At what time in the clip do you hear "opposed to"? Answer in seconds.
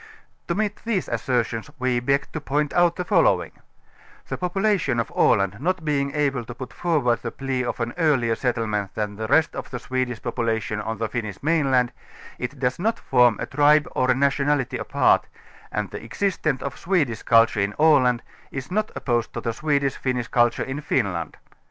18.95-19.41